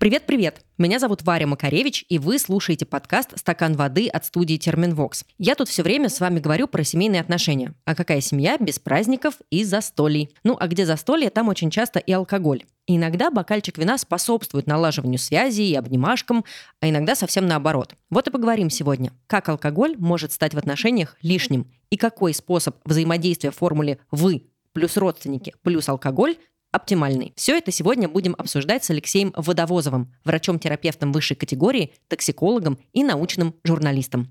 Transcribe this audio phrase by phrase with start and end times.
[0.00, 0.64] Привет-привет!
[0.78, 5.26] Меня зовут Варя Макаревич, и вы слушаете подкаст «Стакан воды» от студии Терминвокс.
[5.36, 7.74] Я тут все время с вами говорю про семейные отношения.
[7.84, 10.30] А какая семья без праздников и застолий?
[10.42, 12.64] Ну, а где застолье, там очень часто и алкоголь.
[12.86, 16.46] И иногда бокальчик вина способствует налаживанию связей и обнимашкам,
[16.80, 17.94] а иногда совсем наоборот.
[18.08, 23.50] Вот и поговорим сегодня, как алкоголь может стать в отношениях лишним и какой способ взаимодействия
[23.50, 26.36] в формуле «вы» плюс родственники плюс алкоголь
[26.72, 27.32] оптимальный.
[27.36, 34.28] Все это сегодня будем обсуждать с Алексеем Водовозовым, врачом-терапевтом высшей категории, токсикологом и научным журналистом.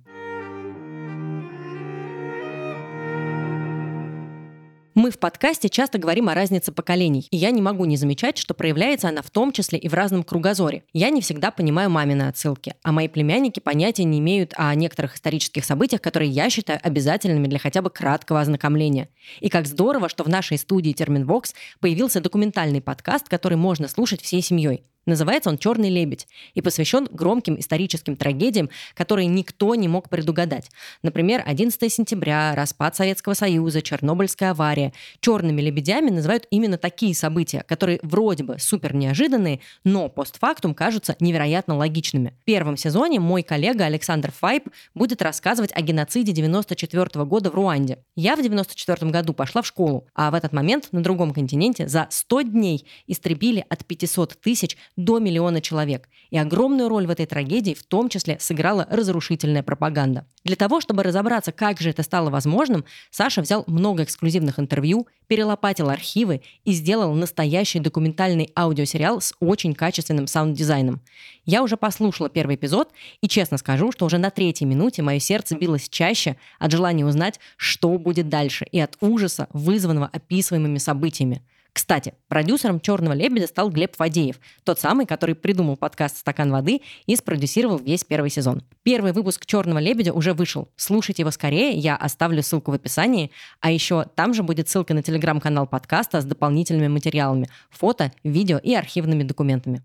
[5.00, 8.54] Мы в подкасте часто говорим о разнице поколений, и я не могу не замечать, что
[8.54, 10.84] проявляется она в том числе и в разном кругозоре.
[10.92, 15.64] Я не всегда понимаю мамины отсылки, а мои племянники понятия не имеют о некоторых исторических
[15.64, 19.08] событиях, которые я считаю обязательными для хотя бы краткого ознакомления.
[19.40, 24.42] И как здорово, что в нашей студии Терминвокс появился документальный подкаст, который можно слушать всей
[24.42, 24.84] семьей.
[25.06, 30.70] Называется он «Черный лебедь» и посвящен громким историческим трагедиям, которые никто не мог предугадать.
[31.02, 34.94] Например, 11 сентября, распад Советского Союза, Чернобыльская авария.
[35.20, 41.76] Черными лебедями называют именно такие события, которые вроде бы супер неожиданные, но постфактум кажутся невероятно
[41.76, 42.34] логичными.
[42.42, 48.00] В первом сезоне мой коллега Александр Файп будет рассказывать о геноциде 94 года в Руанде.
[48.16, 52.08] Я в 94 году пошла в школу, а в этот момент на другом континенте за
[52.10, 56.10] 100 дней истребили от 500 тысяч до миллиона человек.
[56.30, 60.28] И огромную роль в этой трагедии в том числе сыграла разрушительная пропаганда.
[60.44, 65.90] Для того, чтобы разобраться, как же это стало возможным, Саша взял много эксклюзивных интервью, перелопатил
[65.90, 71.00] архивы и сделал настоящий документальный аудиосериал с очень качественным саунд-дизайном.
[71.46, 75.56] Я уже послушала первый эпизод и честно скажу, что уже на третьей минуте мое сердце
[75.56, 81.42] билось чаще от желания узнать, что будет дальше, и от ужаса, вызванного описываемыми событиями.
[81.80, 87.16] Кстати, продюсером «Черного лебедя» стал Глеб Фадеев, тот самый, который придумал подкаст «Стакан воды» и
[87.16, 88.64] спродюсировал весь первый сезон.
[88.84, 90.68] Первый выпуск «Черного лебедя» уже вышел.
[90.76, 93.32] Слушайте его скорее, я оставлю ссылку в описании.
[93.62, 98.76] А еще там же будет ссылка на телеграм-канал подкаста с дополнительными материалами, фото, видео и
[98.76, 99.82] архивными документами.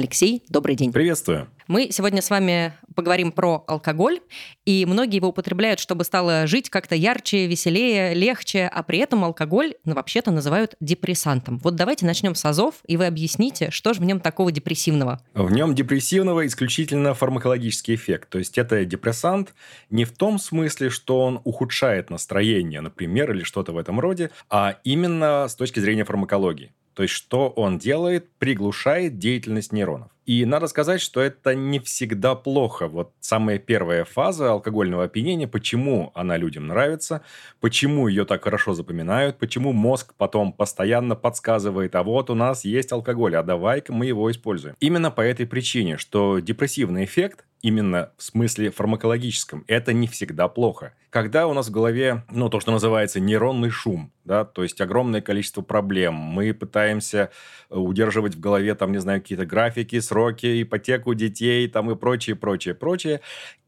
[0.00, 0.94] Алексей, добрый день.
[0.94, 1.46] Приветствую.
[1.68, 4.20] Мы сегодня с вами поговорим про алкоголь,
[4.64, 9.74] и многие его употребляют, чтобы стало жить как-то ярче, веселее, легче, а при этом алкоголь
[9.84, 11.58] ну, вообще-то называют депрессантом.
[11.58, 15.20] Вот давайте начнем с азов, и вы объясните, что же в нем такого депрессивного.
[15.34, 18.30] В нем депрессивного исключительно фармакологический эффект.
[18.30, 19.52] То есть это депрессант
[19.90, 24.78] не в том смысле, что он ухудшает настроение, например, или что-то в этом роде, а
[24.82, 26.72] именно с точки зрения фармакологии.
[27.00, 28.30] То есть, что он делает?
[28.38, 30.10] Приглушает деятельность нейронов.
[30.26, 32.88] И надо сказать, что это не всегда плохо.
[32.88, 37.22] Вот самая первая фаза алкогольного опьянения, почему она людям нравится,
[37.58, 42.92] почему ее так хорошо запоминают, почему мозг потом постоянно подсказывает, а вот у нас есть
[42.92, 44.76] алкоголь, а давай-ка мы его используем.
[44.78, 49.64] Именно по этой причине, что депрессивный эффект именно в смысле фармакологическом.
[49.66, 50.94] Это не всегда плохо.
[51.10, 55.20] Когда у нас в голове, ну, то, что называется нейронный шум, да, то есть огромное
[55.20, 57.30] количество проблем, мы пытаемся
[57.68, 62.36] э, удерживать в голове, там, не знаю, какие-то графики, сроки, ипотеку детей, там, и прочее,
[62.36, 63.20] прочее, прочее.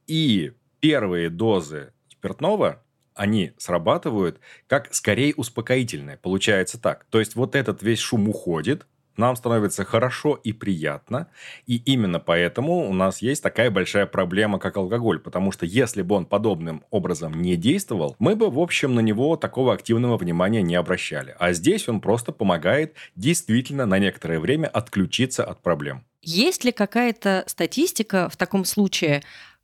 [0.07, 2.83] И первые дозы спиртного,
[3.15, 6.17] они срабатывают как скорее успокоительное.
[6.17, 7.05] Получается так.
[7.11, 8.87] То есть вот этот весь шум уходит,
[9.17, 11.29] нам становится хорошо и приятно.
[11.67, 15.19] И именно поэтому у нас есть такая большая проблема, как алкоголь.
[15.19, 19.37] Потому что если бы он подобным образом не действовал, мы бы, в общем, на него
[19.37, 21.35] такого активного внимания не обращали.
[21.39, 26.05] А здесь он просто помогает действительно на некоторое время отключиться от проблем.
[26.23, 29.23] Есть ли какая-то статистика в таком случае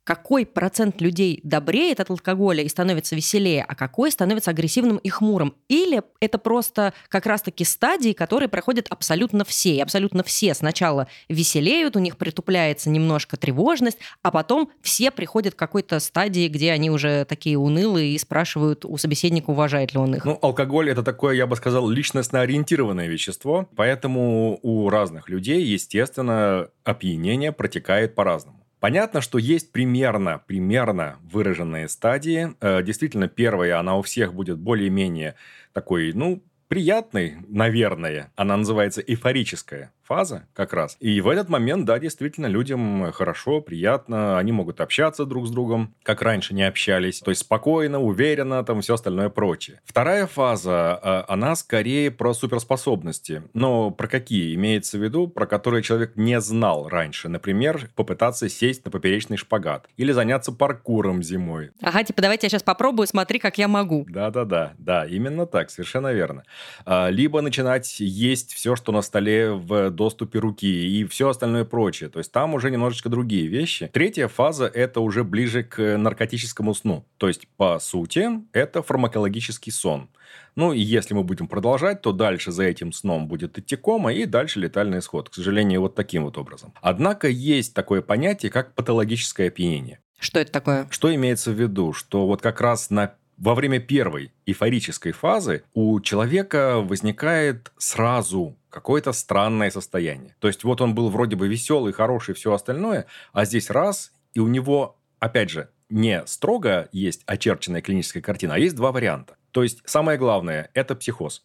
[0.09, 5.53] какой процент людей добреет от алкоголя и становится веселее, а какой становится агрессивным и хмурым.
[5.67, 9.75] Или это просто как раз-таки стадии, которые проходят абсолютно все.
[9.75, 15.59] И абсолютно все сначала веселеют, у них притупляется немножко тревожность, а потом все приходят к
[15.59, 20.25] какой-то стадии, где они уже такие унылые и спрашивают у собеседника, уважает ли он их.
[20.25, 27.51] Ну, алкоголь– это такое, я бы сказал, личностно-ориентированное вещество, поэтому у разных людей, естественно, опьянение
[27.51, 28.58] протекает по-разному.
[28.79, 32.55] Понятно, что есть примерно, примерно выраженные стадии.
[32.61, 35.35] Э, действительно, первая, она у всех будет более-менее
[35.73, 38.31] такой, ну, приятной, наверное.
[38.35, 40.97] Она называется эйфорическая фаза как раз.
[40.99, 45.93] И в этот момент, да, действительно, людям хорошо, приятно, они могут общаться друг с другом,
[46.01, 49.81] как раньше не общались, то есть спокойно, уверенно, там все остальное прочее.
[49.85, 53.43] Вторая фаза, э, она скорее про суперспособности.
[53.53, 54.55] Но про какие?
[54.55, 57.29] Имеется в виду, про которые человек не знал раньше.
[57.29, 61.69] Например, попытаться сесть на поперечный шпагат или заняться паркуром зимой.
[61.81, 64.07] Ага, типа давайте я сейчас попробую, смотри, как я могу.
[64.09, 66.43] Да-да-да, да, именно так, совершенно верно.
[66.85, 72.09] А, либо начинать есть все, что на столе в доступе руки и все остальное прочее.
[72.09, 73.89] То есть там уже немножечко другие вещи.
[73.91, 77.05] Третья фаза– это уже ближе к наркотическому сну.
[77.17, 80.09] То есть, по сути, это фармакологический сон.
[80.55, 84.25] Ну, и если мы будем продолжать, то дальше за этим сном будет идти кома, и
[84.25, 85.29] дальше летальный исход.
[85.29, 86.73] К сожалению, вот таким вот образом.
[86.81, 89.99] Однако есть такое понятие, как патологическое опьянение.
[90.19, 90.87] Что это такое?
[90.89, 91.93] Что имеется в виду?
[91.93, 99.13] Что вот как раз на во время первой эйфорической фазы у человека возникает сразу какое-то
[99.13, 100.35] странное состояние.
[100.39, 104.39] То есть вот он был вроде бы веселый, хороший, все остальное, а здесь раз, и
[104.39, 109.37] у него, опять же, не строго есть очерченная клиническая картина, а есть два варианта.
[109.51, 111.43] То есть самое главное– это психоз.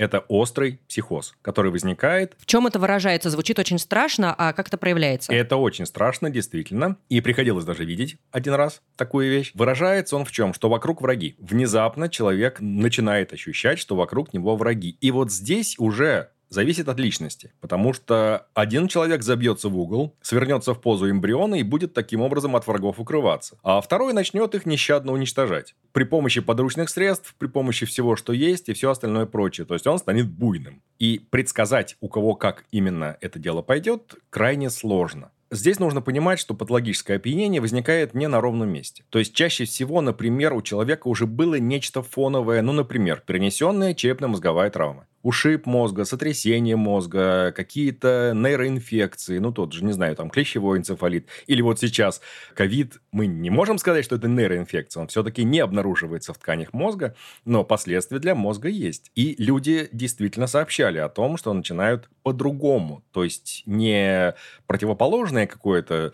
[0.00, 2.34] Это острый психоз, который возникает.
[2.38, 3.28] В чем это выражается?
[3.28, 5.30] Звучит очень страшно, а как это проявляется?
[5.30, 6.96] Это очень страшно, действительно.
[7.10, 9.52] И приходилось даже видеть один раз такую вещь.
[9.52, 10.54] Выражается он в чем?
[10.54, 11.36] Что вокруг враги.
[11.38, 14.96] Внезапно человек начинает ощущать, что вокруг него враги.
[15.02, 17.52] И вот здесь уже зависит от личности.
[17.60, 22.56] Потому что один человек забьется в угол, свернется в позу эмбриона и будет таким образом
[22.56, 23.56] от врагов укрываться.
[23.62, 25.74] А второй начнет их нещадно уничтожать.
[25.92, 29.66] При помощи подручных средств, при помощи всего, что есть и все остальное прочее.
[29.66, 30.82] То есть он станет буйным.
[30.98, 35.30] И предсказать, у кого как именно это дело пойдет, крайне сложно.
[35.52, 39.02] Здесь нужно понимать, что патологическое опьянение возникает не на ровном месте.
[39.10, 44.70] То есть чаще всего, например, у человека уже было нечто фоновое, ну, например, перенесенная черепно-мозговая
[44.70, 51.26] травма ушиб мозга, сотрясение мозга, какие-то нейроинфекции, ну, тот же, не знаю, там, клещевой энцефалит.
[51.46, 52.20] Или вот сейчас
[52.54, 57.14] ковид, мы не можем сказать, что это нейроинфекция, он все-таки не обнаруживается в тканях мозга,
[57.44, 59.10] но последствия для мозга есть.
[59.14, 64.34] И люди действительно сообщали о том, что начинают по-другому, то есть не
[64.66, 66.12] противоположное какое-то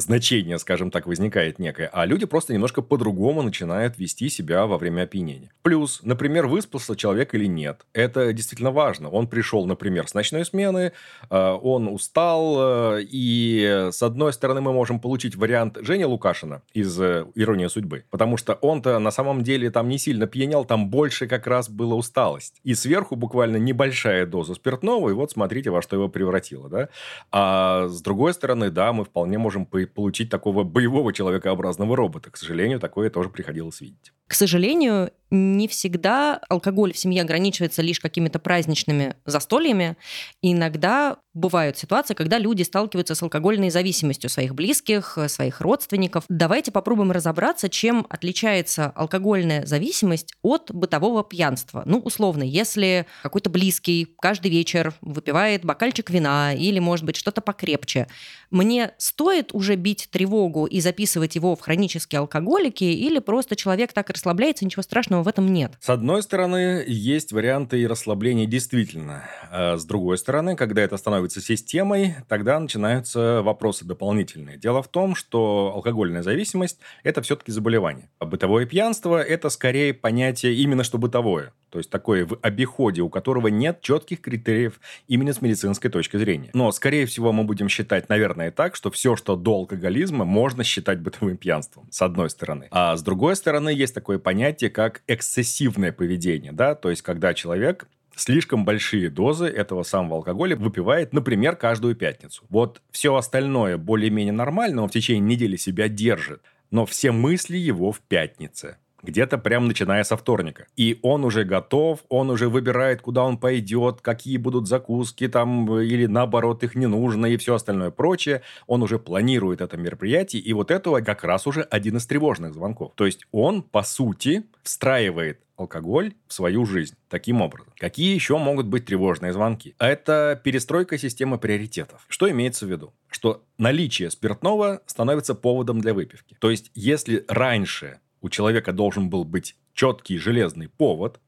[0.00, 5.02] значение, скажем так, возникает некое, а люди просто немножко по-другому начинают вести себя во время
[5.02, 5.50] опьянения.
[5.62, 7.86] Плюс, например, выспался человек или нет.
[7.92, 9.08] Это действительно важно.
[9.10, 10.92] Он пришел, например, с ночной смены,
[11.30, 17.00] э, он устал, э, и с одной стороны мы можем получить вариант Жени Лукашина из
[17.00, 21.26] э, «Ирония судьбы», потому что он-то на самом деле там не сильно пьянял, там больше
[21.26, 22.60] как раз была усталость.
[22.64, 26.88] И сверху буквально небольшая доза спиртного, и вот смотрите, во что его превратило, да.
[27.32, 32.30] А с другой стороны, да, мы вполне можем получить такого боевого человекообразного робота.
[32.30, 34.12] К сожалению, такое тоже приходилось видеть.
[34.26, 39.96] К сожалению, не всегда алкоголь в семье ограничивается лишь какими-то праздничными застольями.
[40.42, 46.24] иногда бывают ситуации, когда люди сталкиваются с алкогольной зависимостью своих близких, своих родственников.
[46.30, 51.82] Давайте попробуем разобраться, чем отличается алкогольная зависимость от бытового пьянства.
[51.84, 58.06] Ну, условно, если какой-то близкий каждый вечер выпивает бокальчик вина или, может быть, что-то покрепче,
[58.50, 64.08] мне стоит уже бить тревогу и записывать его в хронические алкоголики или просто человек так
[64.16, 65.74] расслабляется, ничего страшного в этом нет.
[65.80, 69.24] С одной стороны, есть варианты и расслабления действительно.
[69.50, 74.58] А с другой стороны, когда это становится системой, тогда начинаются вопросы дополнительные.
[74.58, 78.10] Дело в том, что алкогольная зависимость– это все-таки заболевание.
[78.18, 81.52] А бытовое пьянство– это скорее понятие именно что бытовое.
[81.70, 86.50] То есть такое в обиходе, у которого нет четких критериев именно с медицинской точки зрения.
[86.54, 91.00] Но, скорее всего, мы будем считать, наверное, так, что все, что до алкоголизма, можно считать
[91.00, 92.68] бытовым пьянством, с одной стороны.
[92.70, 97.88] А с другой стороны, есть такое понятие, как эксцессивное поведение, да, то есть когда человек
[98.16, 102.44] слишком большие дозы этого самого алкоголя выпивает, например, каждую пятницу.
[102.48, 107.92] Вот все остальное более-менее нормально, он в течение недели себя держит, но все мысли его
[107.92, 110.66] в пятнице где-то прям начиная со вторника.
[110.76, 116.06] И он уже готов, он уже выбирает, куда он пойдет, какие будут закуски там, или
[116.06, 118.42] наоборот, их не нужно, и все остальное прочее.
[118.66, 122.92] Он уже планирует это мероприятие, и вот этого как раз уже один из тревожных звонков.
[122.94, 126.94] То есть он, по сути, встраивает алкоголь в свою жизнь.
[127.08, 127.72] Таким образом.
[127.76, 129.74] Какие еще могут быть тревожные звонки?
[129.78, 132.04] Это перестройка системы приоритетов.
[132.08, 132.92] Что имеется в виду?
[133.08, 136.36] Что наличие спиртного становится поводом для выпивки.
[136.40, 141.20] То есть, если раньше у человека должен был быть четкий железный повод,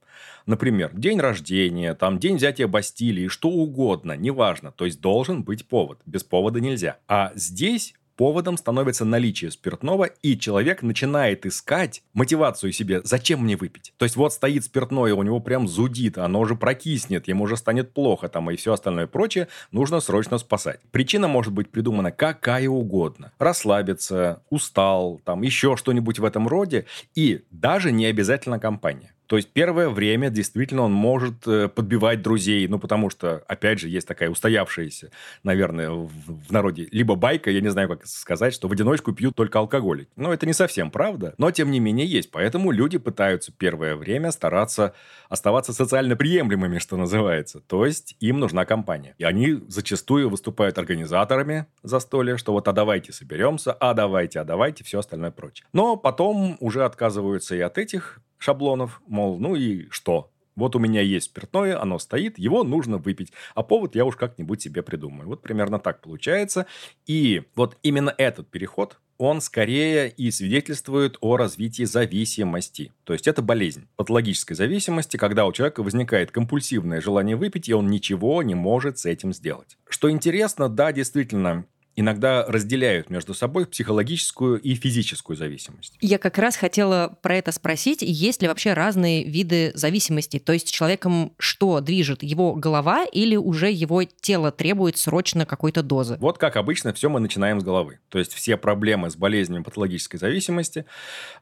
[0.46, 4.72] Например, день рождения, там день взятия Бастилии, что угодно, неважно.
[4.72, 6.00] То есть должен быть повод.
[6.06, 6.96] Без повода нельзя.
[7.06, 13.94] А здесь поводом становится наличие спиртного, и человек начинает искать мотивацию себе, зачем мне выпить.
[13.96, 17.94] То есть вот стоит спиртное, у него прям зудит, оно уже прокиснет, ему уже станет
[17.94, 20.80] плохо там и все остальное прочее, нужно срочно спасать.
[20.90, 23.32] Причина может быть придумана какая угодно.
[23.38, 29.14] Расслабиться, устал, там еще что-нибудь в этом роде, и даже не обязательно компания.
[29.28, 33.88] То есть первое время действительно он может э, подбивать друзей, ну потому что, опять же,
[33.88, 35.10] есть такая устоявшаяся,
[35.42, 39.36] наверное, в, в народе, либо байка, я не знаю, как сказать, что в одиночку пьют
[39.36, 40.08] только алкоголик.
[40.16, 42.30] Но это не совсем правда, но тем не менее есть.
[42.30, 44.94] Поэтому люди пытаются первое время стараться
[45.28, 47.60] оставаться социально приемлемыми, что называется.
[47.60, 49.14] То есть им нужна компания.
[49.18, 54.84] И они зачастую выступают организаторами застолья, что вот а давайте соберемся, а давайте, а давайте,
[54.84, 55.66] все остальное прочее.
[55.74, 60.30] Но потом уже отказываются и от этих шаблонов, мол, ну и что?
[60.58, 64.60] Вот у меня есть спиртное, оно стоит, его нужно выпить, а повод я уж как-нибудь
[64.60, 65.28] себе придумаю.
[65.28, 66.66] Вот примерно так получается.
[67.06, 72.92] И вот именно этот переход, он скорее и свидетельствует о развитии зависимости.
[73.04, 77.88] То есть это болезнь патологической зависимости, когда у человека возникает компульсивное желание выпить, и он
[77.88, 79.76] ничего не может с этим сделать.
[79.88, 81.66] Что интересно, да, действительно,
[81.98, 85.96] иногда разделяют между собой психологическую и физическую зависимость.
[86.00, 90.38] Я как раз хотела про это спросить, есть ли вообще разные виды зависимости?
[90.38, 92.22] То есть человеком что движет?
[92.22, 96.16] Его голова или уже его тело требует срочно какой-то дозы?
[96.20, 97.98] Вот как обычно все мы начинаем с головы.
[98.10, 100.84] То есть все проблемы с болезнями патологической зависимости,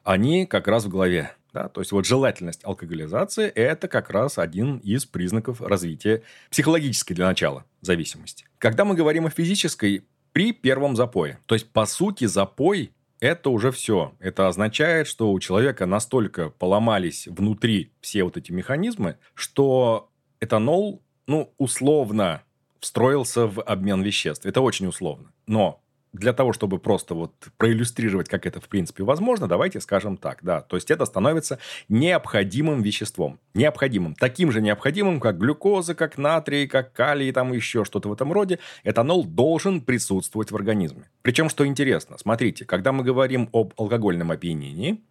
[0.03, 1.33] они как раз в голове.
[1.53, 1.69] Да?
[1.69, 7.65] То есть вот желательность алкоголизации– это как раз один из признаков развития психологической для начала
[7.81, 8.45] зависимости.
[8.57, 10.03] Когда мы говорим о физической,
[10.37, 11.39] при первом запое.
[11.47, 14.13] То есть, по сути, запой это уже все.
[14.19, 21.51] Это означает, что у человека настолько поломались внутри все вот эти механизмы, что этанол, ну,
[21.57, 22.43] условно
[22.79, 24.45] встроился в обмен веществ.
[24.45, 25.31] Это очень условно.
[25.47, 25.81] Но
[26.13, 30.61] для того, чтобы просто вот проиллюстрировать, как это в принципе возможно, давайте скажем так, да.
[30.61, 31.59] То есть это становится
[31.89, 33.39] необходимым веществом.
[33.53, 34.15] Необходимым.
[34.15, 38.59] Таким же необходимым, как глюкоза, как натрий, как калий, там еще что-то в этом роде.
[38.83, 41.09] Этанол должен присутствовать в организме.
[41.21, 45.01] Причем, что интересно, смотрите, когда мы говорим об алкогольном опьянении,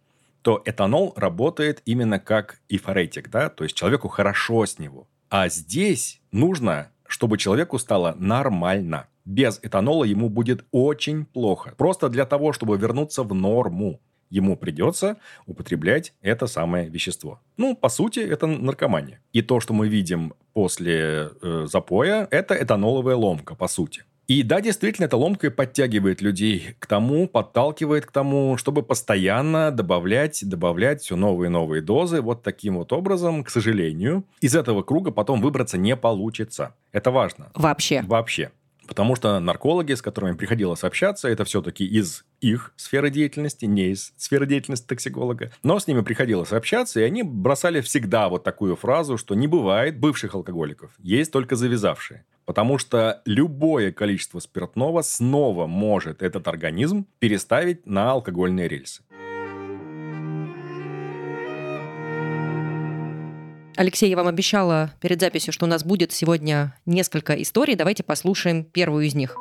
[0.41, 5.07] то этанол работает именно как эйфоретик, да, то есть человеку хорошо с него.
[5.29, 11.73] А здесь нужно, чтобы человеку стало нормально без этанола ему будет очень плохо.
[11.77, 17.39] Просто для того, чтобы вернуться в норму, ему придется употреблять это самое вещество.
[17.57, 19.19] Ну, по сути, это наркомания.
[19.33, 24.03] И то, что мы видим после э, запоя, это этаноловая ломка, по сути.
[24.27, 30.41] И да, действительно, эта ломка подтягивает людей к тому, подталкивает к тому, чтобы постоянно добавлять,
[30.47, 32.21] добавлять все новые и новые дозы.
[32.21, 36.75] Вот таким вот образом, к сожалению, из этого круга потом выбраться не получится.
[36.91, 37.51] Это важно.
[37.55, 38.01] Вообще.
[38.01, 38.51] Вообще.
[38.87, 44.13] Потому что наркологи, с которыми приходилось общаться, это все-таки из их сферы деятельности, не из
[44.17, 45.51] сферы деятельности токсиколога.
[45.63, 49.99] Но с ними приходилось общаться, и они бросали всегда вот такую фразу, что не бывает
[49.99, 52.25] бывших алкоголиков, есть только завязавшие.
[52.45, 59.03] Потому что любое количество спиртного снова может этот организм переставить на алкогольные рельсы.
[63.77, 67.75] Алексей, я вам обещала перед записью, что у нас будет сегодня несколько историй.
[67.75, 69.37] Давайте послушаем первую из них.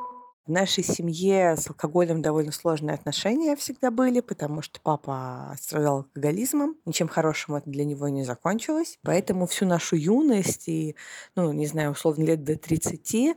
[0.47, 6.77] В нашей семье с алкоголем довольно сложные отношения всегда были, потому что папа страдал алкоголизмом.
[6.85, 8.99] Ничем хорошим это для него не закончилось.
[9.03, 10.97] Поэтому всю нашу юность и,
[11.35, 13.35] ну, не знаю, условно, лет до 30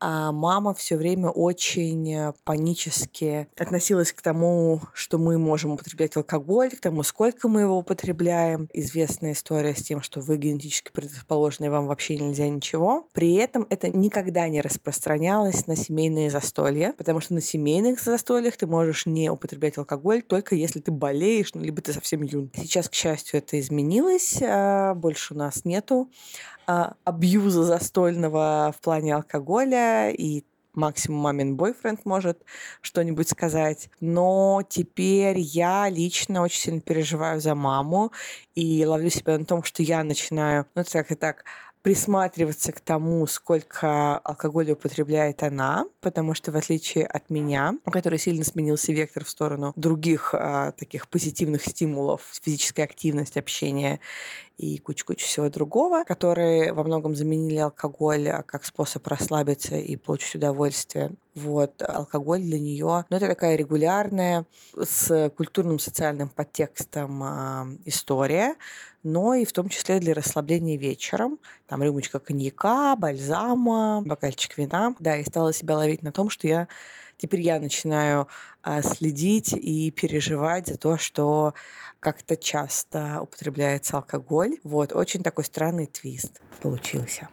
[0.00, 6.70] а мама все время очень э, панически относилась к тому, что мы можем употреблять алкоголь,
[6.70, 8.68] к тому, сколько мы его употребляем.
[8.72, 13.06] Известная история с тем, что вы генетически предрасположены, вам вообще нельзя ничего.
[13.12, 18.66] При этом это никогда не распространялось на семейные застолья, потому что на семейных застольях ты
[18.66, 22.50] можешь не употреблять алкоголь только если ты болеешь, ну, либо ты совсем юн.
[22.56, 26.10] Сейчас, к счастью, это изменилось, а больше у нас нету
[26.66, 32.42] а, абьюза застольного в плане алкоголя, и максимум мамин бойфренд может
[32.80, 33.90] что-нибудь сказать.
[34.00, 38.12] Но теперь я лично очень сильно переживаю за маму
[38.54, 41.44] и ловлю себя на том, что я начинаю, ну так и так,
[41.82, 48.18] присматриваться к тому, сколько алкоголя употребляет она, потому что в отличие от меня, у которой
[48.18, 54.00] сильно сменился вектор в сторону других а, таких позитивных стимулов, физическая активность, общение
[54.60, 60.34] и куча-куча всего другого, которые во многом заменили алкоголь а, как способ расслабиться и получить
[60.34, 61.12] удовольствие.
[61.34, 64.44] Вот, алкоголь для нее, ну, это такая регулярная,
[64.76, 68.56] с культурным социальным подтекстом э, история,
[69.02, 71.38] но и в том числе для расслабления вечером.
[71.66, 74.94] Там рюмочка коньяка, бальзама, бокальчик вина.
[74.98, 76.68] Да, и стала себя ловить на том, что я
[77.20, 78.28] теперь я начинаю
[78.62, 81.54] а, следить и переживать за то, что
[82.00, 84.58] как-то часто употребляется алкоголь.
[84.64, 87.28] Вот, очень такой странный твист получился.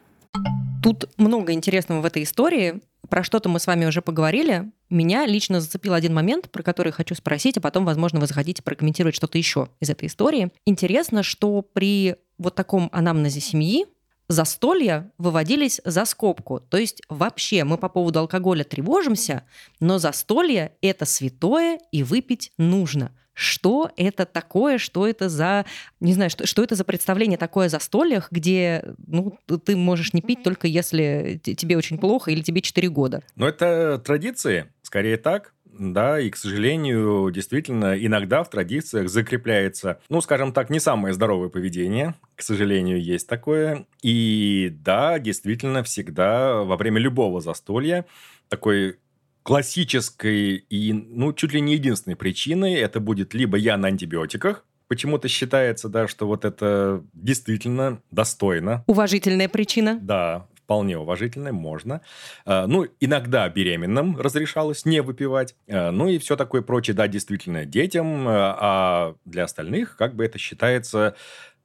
[0.84, 2.82] Тут много интересного в этой истории.
[3.10, 4.72] Про что-то мы с вами уже поговорили.
[4.90, 9.16] Меня лично зацепил один момент, про который хочу спросить, а потом, возможно, вы захотите прокомментировать
[9.16, 10.52] что-то еще из этой истории.
[10.66, 13.86] Интересно, что при вот таком анамнезе семьи
[14.28, 16.60] застолья выводились за скобку.
[16.60, 19.44] То есть вообще мы по поводу алкоголя тревожимся,
[19.80, 25.68] но застолье– это святое, и выпить нужно– что это такое, что это за,
[26.00, 30.24] не знаю, что, что это за представление такое за столях, где ну, ты можешь не
[30.24, 33.22] пить только если тебе очень плохо или тебе 4 года.
[33.36, 35.54] Ну, это традиции, скорее так.
[35.80, 41.50] Да, и, к сожалению, действительно, иногда в традициях закрепляется, ну, скажем так, не самое здоровое
[41.50, 42.16] поведение.
[42.36, 43.86] К сожалению, есть такое.
[44.02, 48.06] И да, действительно, всегда во время любого застолья
[48.50, 48.98] такой
[49.44, 55.28] классической и, ну, чуть ли не единственной причиной это будет либо я на антибиотиках, почему-то
[55.28, 58.84] считается, да, что вот это действительно достойно.
[58.88, 60.00] Уважительная причина.
[60.02, 62.02] Да, вполне уважительная, можно.
[62.46, 65.56] А, ну, иногда беременным разрешалось не выпивать.
[65.70, 68.28] А, ну и все такое прочее, да, действительно, детям.
[68.28, 71.16] А, а для остальных как бы это считается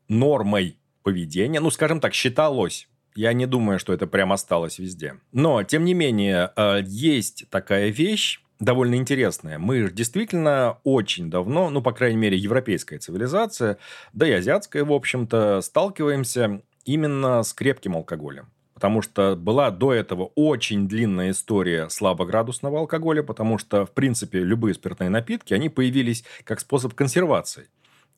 [0.08, 1.58] нормой поведения.
[1.58, 5.16] Ну, скажем так, считалось я не думаю, что это прям осталось везде.
[5.32, 9.58] Но, тем не менее, э, есть такая вещь, довольно интересная.
[9.58, 13.76] Мы действительно очень давно, ну, по крайней мере, европейская цивилизация,
[14.12, 18.50] да и азиатская, в общем-то, сталкиваемся именно с крепким алкоголем.
[18.74, 24.74] Потому что была до этого очень длинная история слабоградусного алкоголя, потому что, в принципе, любые
[24.74, 27.68] спиртные напитки, они появились как способ консервации.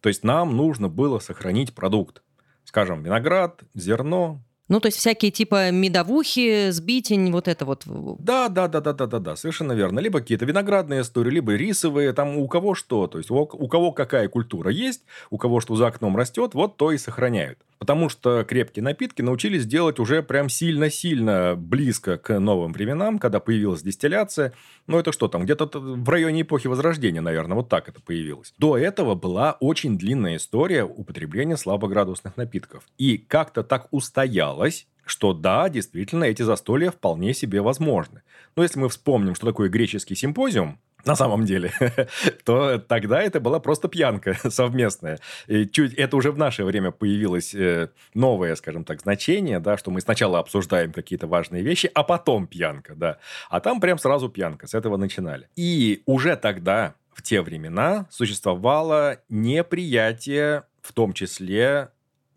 [0.00, 2.22] То есть нам нужно было сохранить продукт.
[2.64, 7.84] Скажем, виноград, зерно, ну, то есть всякие типа медовухи, сбитень, вот это вот.
[8.18, 10.00] Да, да, да, да, да, да, да, совершенно верно.
[10.00, 13.06] Либо какие-то виноградные истории, либо рисовые, там у кого что.
[13.06, 16.78] То есть у, у кого какая культура есть, у кого что за окном растет, вот
[16.78, 17.58] то и сохраняют.
[17.84, 23.82] Потому что крепкие напитки научились делать уже прям сильно-сильно близко к новым временам, когда появилась
[23.82, 24.54] дистилляция.
[24.86, 28.54] Ну, это что там, где-то в районе эпохи Возрождения, наверное, вот так это появилось.
[28.56, 32.84] До этого была очень длинная история употребления слабоградусных напитков.
[32.96, 38.22] И как-то так устоялось, что да, действительно, эти застолья вполне себе возможны.
[38.56, 41.72] Но если мы вспомним, что такое греческий симпозиум, на самом деле,
[42.44, 45.18] то тогда это была просто пьянка совместная.
[45.46, 49.90] И чуть это уже в наше время появилось э, новое, скажем так, значение, да, что
[49.90, 53.18] мы сначала обсуждаем какие-то важные вещи, а потом пьянка, да.
[53.50, 55.48] А там прям сразу пьянка, с этого начинали.
[55.56, 61.90] И уже тогда, в те времена, существовало неприятие, в том числе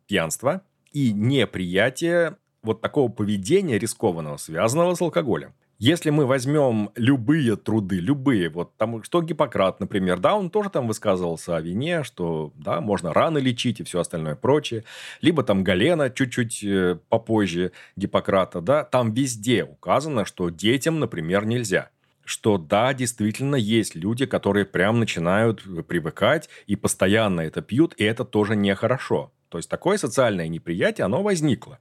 [0.07, 0.61] пьянства,
[0.93, 5.53] и неприятие вот такого поведения рискованного, связанного с алкоголем.
[5.79, 10.87] Если мы возьмем любые труды, любые, вот там, что Гиппократ, например, да, он тоже там
[10.87, 14.85] высказывался о вине, что, да, можно раны лечить и все остальное прочее.
[15.21, 21.89] Либо там Галена чуть-чуть э, попозже Гиппократа, да, там везде указано, что детям, например, нельзя
[22.27, 28.25] что да, действительно есть люди, которые прям начинают привыкать и постоянно это пьют, и это
[28.25, 29.31] тоже нехорошо.
[29.47, 31.79] То есть такое социальное неприятие, оно возникло.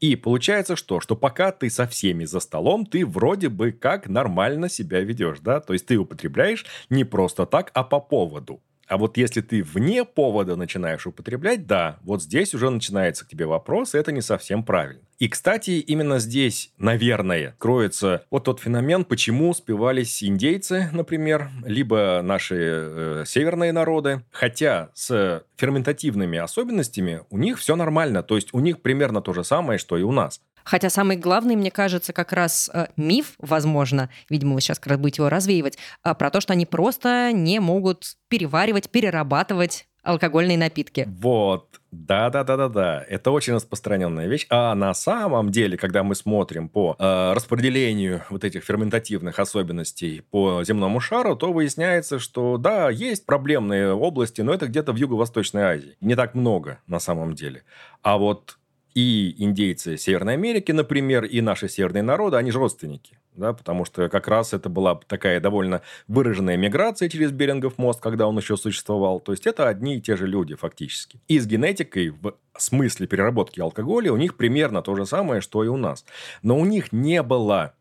[0.00, 1.00] И получается что?
[1.00, 5.60] Что пока ты со всеми за столом, ты вроде бы как нормально себя ведешь, да?
[5.60, 8.62] То есть ты употребляешь не просто так, а по поводу.
[8.90, 13.46] А вот если ты вне повода начинаешь употреблять, да, вот здесь уже начинается к тебе
[13.46, 15.02] вопрос, и это не совсем правильно.
[15.20, 22.56] И, кстати, именно здесь, наверное, кроется вот тот феномен, почему спивались индейцы, например, либо наши
[22.58, 24.22] э, северные народы.
[24.30, 28.22] Хотя с ферментативными особенностями у них все нормально.
[28.22, 30.40] То есть у них примерно то же самое, что и у нас.
[30.64, 35.00] Хотя самый главный, мне кажется, как раз э, миф, возможно, видимо, вы сейчас как раз
[35.00, 41.06] будете его развеивать, э, про то, что они просто не могут переваривать, перерабатывать алкогольные напитки.
[41.20, 43.04] Вот, да-да-да-да-да.
[43.08, 44.46] Это очень распространенная вещь.
[44.48, 50.64] А на самом деле, когда мы смотрим по э, распределению вот этих ферментативных особенностей по
[50.64, 55.96] земному шару, то выясняется, что да, есть проблемные области, но это где-то в Юго-Восточной Азии.
[56.00, 57.64] Не так много на самом деле.
[58.02, 58.56] А вот
[58.94, 63.18] и индейцы Северной Америки, например, и наши северные народы, они же родственники.
[63.36, 68.26] Да, потому что как раз это была такая довольно выраженная миграция через Берингов мост, когда
[68.26, 69.20] он еще существовал.
[69.20, 71.20] То есть это одни и те же люди фактически.
[71.28, 75.68] И с генетикой в смысле переработки алкоголя у них примерно то же самое, что и
[75.68, 76.04] у нас.
[76.42, 77.74] Но у них не было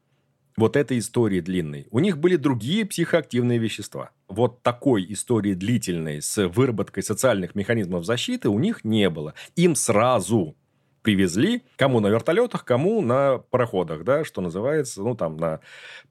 [0.55, 1.87] вот этой истории длинной.
[1.89, 4.11] У них были другие психоактивные вещества.
[4.27, 9.33] Вот такой истории длительной с выработкой социальных механизмов защиты у них не было.
[9.55, 10.55] Им сразу
[11.01, 15.59] привезли, кому на вертолетах, кому на пароходах, да, что называется, ну, там, на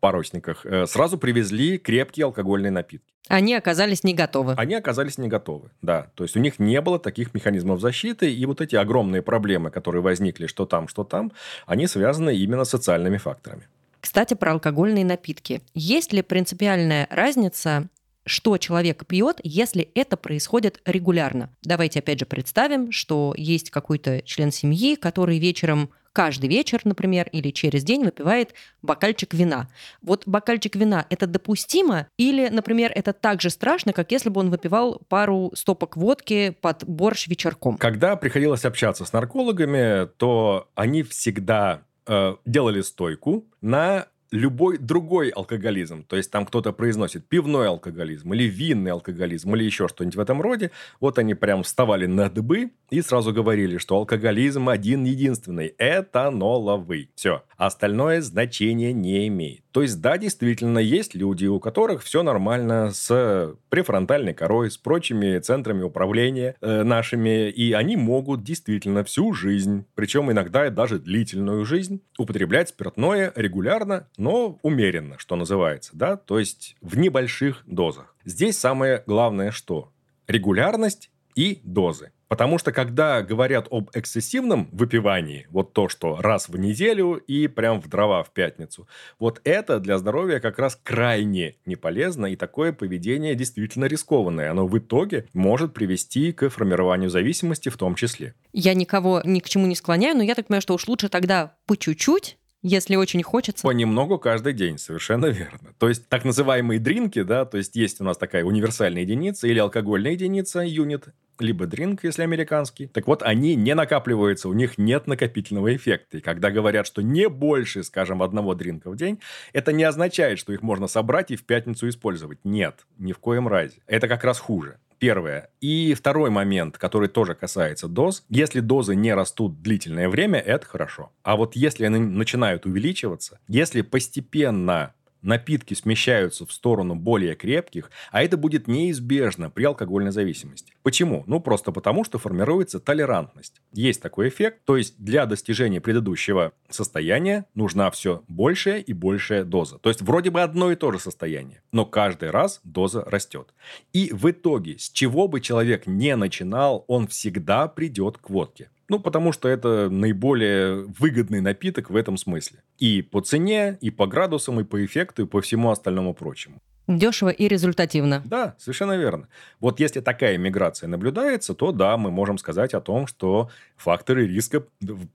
[0.01, 0.65] парусниках.
[0.65, 3.13] Э, сразу привезли крепкие алкогольные напитки.
[3.29, 4.55] Они оказались не готовы.
[4.57, 6.11] Они оказались не готовы, да.
[6.15, 10.03] То есть у них не было таких механизмов защиты, и вот эти огромные проблемы, которые
[10.03, 11.33] возникли, что там, что там,
[11.67, 13.69] они связаны именно с социальными факторами.
[14.01, 15.61] Кстати, про алкогольные напитки.
[15.75, 17.89] Есть ли принципиальная разница
[18.29, 21.51] что человек пьет, если это происходит регулярно.
[21.63, 27.51] Давайте опять же представим, что есть какой-то член семьи, который вечером каждый вечер, например, или
[27.51, 29.69] через день выпивает бокальчик вина.
[30.03, 32.09] Вот бокальчик вина– это допустимо?
[32.17, 36.85] Или, например, это так же страшно, как если бы он выпивал пару стопок водки под
[36.85, 37.77] борщ вечерком?
[37.79, 46.05] Когда приходилось общаться с наркологами, то они всегда э, делали стойку на любой другой алкоголизм,
[46.05, 50.41] то есть там кто-то произносит пивной алкоголизм или винный алкоголизм или еще что-нибудь в этом
[50.41, 57.11] роде, вот они прям вставали на дыбы и сразу говорили, что алкоголизм один единственный– этаноловый.
[57.15, 57.43] Все.
[57.57, 59.63] Остальное значения не имеет.
[59.73, 65.39] То есть, да, действительно, есть люди, у которых все нормально с префронтальной корой, с прочими
[65.39, 71.65] центрами управления э, нашими, и они могут действительно всю жизнь, причем иногда и даже длительную
[71.65, 78.15] жизнь, употреблять спиртное регулярно, но умеренно, что называется, да, то есть в небольших дозах.
[78.25, 79.91] Здесь самое главное что?
[80.27, 82.11] Регулярность и дозы.
[82.27, 87.81] Потому что когда говорят об эксцессивном выпивании, вот то, что раз в неделю и прям
[87.81, 88.87] в дрова в пятницу,
[89.19, 94.51] вот это для здоровья как раз крайне не полезно, и такое поведение действительно рискованное.
[94.51, 98.35] Оно в итоге может привести к формированию зависимости в том числе.
[98.53, 101.57] Я никого ни к чему не склоняю, но я так понимаю, что уж лучше тогда
[101.67, 103.63] по чуть-чуть, если очень хочется.
[103.63, 105.75] Понемногу каждый день, совершенно верно.
[105.79, 109.59] То есть так называемые дринки, да, то есть есть у нас такая универсальная единица или
[109.59, 112.89] алкогольная единица, юнит, либо дринк, если американский.
[112.89, 116.19] Так вот, они не накапливаются, у них нет накопительного эффекта.
[116.19, 119.21] И когда говорят, что не больше, скажем, одного дринка в день,
[119.53, 122.39] это не означает, что их можно собрать и в пятницу использовать.
[122.45, 123.81] Нет, ни в коем разе.
[123.87, 124.79] Это как раз хуже.
[124.99, 125.51] Первое.
[125.61, 128.25] И второй момент, который тоже касается доз.
[128.29, 131.13] Если дозы не растут длительное время, это хорошо.
[131.23, 138.23] А вот если они начинают увеличиваться, если постепенно напитки смещаются в сторону более крепких, а
[138.23, 140.73] это будет неизбежно при алкогольной зависимости.
[140.83, 141.25] Почему?
[141.27, 143.61] Ну, просто потому, что формируется толерантность.
[143.73, 149.79] Есть такой эффект, то есть для достижения предыдущего состояния нужна все большая и большая доза.
[149.79, 153.55] То есть вроде бы одно и то же состояние, но каждый раз доза растет.
[153.93, 158.71] И в итоге, с чего бы человек не начинал, он всегда придет к водке.
[158.89, 162.63] Ну, потому что это наиболее выгодный напиток в этом смысле.
[162.79, 166.61] И по цене, и по градусам, и по эффекту, и по всему остальному прочему.
[166.87, 168.23] Дешево и результативно.
[168.25, 169.29] Да, совершенно верно.
[169.61, 174.65] Вот если такая миграция наблюдается, то да, мы можем сказать о том, что факторы риска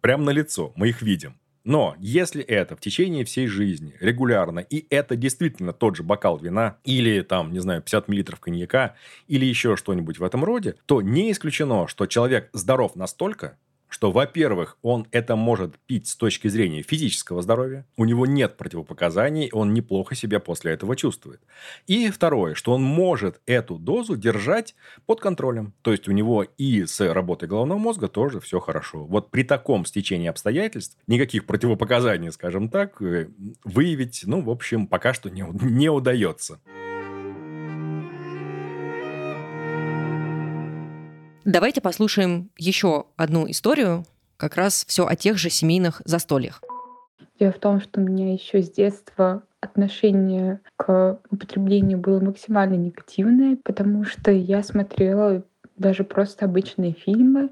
[0.02, 1.36] прямо на лицо, мы их видим.
[1.64, 6.78] Но если это в течение всей жизни регулярно, и это действительно тот же бокал вина,
[6.84, 8.96] или там, не знаю, 50 миллилитров коньяка,
[9.28, 13.58] или еще что-нибудь в этом роде, то не исключено, что человек здоров настолько,
[13.94, 19.52] что, во-первых, он это может пить с точки зрения физического здоровья, у него нет противопоказаний,
[19.52, 21.42] он неплохо себя после этого чувствует.
[21.86, 24.74] И второе, что он может эту дозу держать
[25.06, 25.76] под контролем.
[25.84, 29.06] То есть у него и с работой головного мозга тоже все хорошо.
[29.06, 33.28] Вот при таком стечении обстоятельств никаких противопоказаний, скажем так, э,
[33.64, 36.60] выявить, ну, в общем, пока что не, не удается.
[41.46, 44.06] Давайте послушаем еще одну историю,
[44.38, 46.62] как раз все о тех же семейных застольях.
[47.38, 53.58] Дело в том, что у меня еще с детства отношение к употреблению было максимально негативное,
[53.62, 55.44] потому что я смотрела
[55.76, 57.50] даже просто обычные фильмы,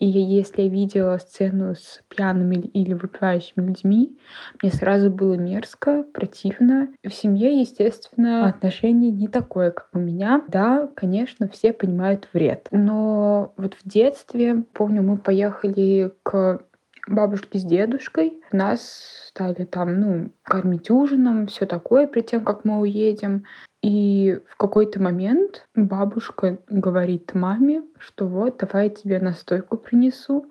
[0.00, 4.18] и если я видела сцену с пьяными или выпивающими людьми,
[4.62, 6.88] мне сразу было мерзко, противно.
[7.04, 10.42] В семье, естественно, отношение не такое, как у меня.
[10.48, 12.66] Да, конечно, все понимают вред.
[12.70, 16.62] Но вот в детстве, помню, мы поехали к
[17.06, 18.40] бабушке с дедушкой.
[18.52, 23.44] Нас стали там, ну, кормить ужином, все такое, перед тем, как мы уедем.
[23.82, 30.46] И в какой-то момент бабушка говорит маме, что вот, давай я тебе настойку принесу,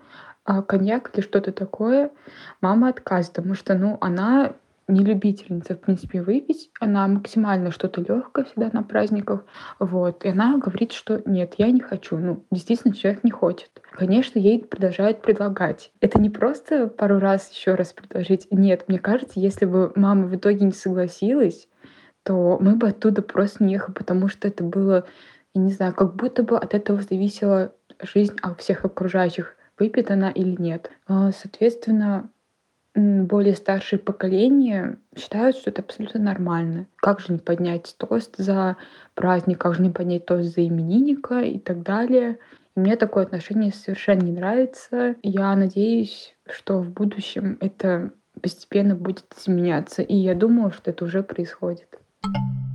[0.45, 2.11] а коньяк или что-то такое.
[2.59, 4.55] Мама отказывает, потому что, ну, она
[4.89, 6.71] не любительница, в принципе, выпить.
[6.79, 9.45] Она максимально что-то легкое всегда на праздниках.
[9.77, 10.25] Вот.
[10.25, 12.17] И она говорит, что нет, я не хочу.
[12.17, 13.69] Ну, действительно, человек не хочет.
[13.91, 15.91] Конечно, ей продолжают предлагать.
[16.01, 18.47] Это не просто пару раз еще раз предложить.
[18.49, 21.67] Нет, мне кажется, если бы мама в итоге не согласилась,
[22.29, 25.07] то мы бы оттуда просто не ехали, потому что это было,
[25.55, 30.55] я не знаю, как будто бы от этого зависела жизнь всех окружающих выпьет она или
[30.61, 30.91] нет.
[31.07, 32.29] А, соответственно,
[32.93, 36.85] более старшие поколения считают, что это абсолютно нормально.
[36.97, 38.77] Как же не поднять тост за
[39.15, 42.37] праздник, как же не поднять тост за именинника и так далее.
[42.75, 45.15] Мне такое отношение совершенно не нравится.
[45.23, 50.03] Я надеюсь, что в будущем это постепенно будет изменяться.
[50.03, 51.87] И я думаю, что это уже происходит.